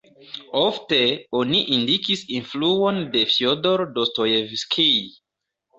Ofte 0.61 0.97
oni 1.41 1.59
indikis 1.77 2.25
influon 2.39 2.99
de 3.13 3.25
Fjodor 3.35 3.87
Dostojevskij. 4.01 5.01